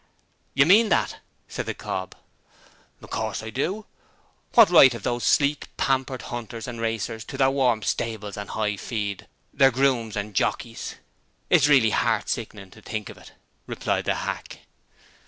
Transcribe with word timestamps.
'You 0.55 0.65
MEAN 0.65 0.89
that?' 0.89 1.17
said 1.47 1.67
the 1.67 1.75
cob. 1.75 2.15
'Of 3.03 3.09
course 3.11 3.43
I 3.43 3.51
do. 3.51 3.85
What 4.55 4.71
right 4.71 4.91
have 4.93 5.03
those 5.03 5.23
sleek, 5.23 5.67
pampered 5.77 6.23
hunters 6.23 6.67
and 6.67 6.81
racers 6.81 7.23
to 7.25 7.37
their 7.37 7.51
warm 7.51 7.83
stables 7.83 8.35
and 8.35 8.49
high 8.49 8.77
feed, 8.77 9.27
their 9.53 9.69
grooms 9.69 10.15
and 10.15 10.33
jockeys? 10.33 10.95
It 11.51 11.57
is 11.57 11.69
really 11.69 11.91
heart 11.91 12.29
sickening 12.29 12.71
to 12.71 12.81
think 12.81 13.09
of 13.09 13.17
it,' 13.19 13.33
replied 13.67 14.05
the 14.05 14.15
hack. 14.15 14.61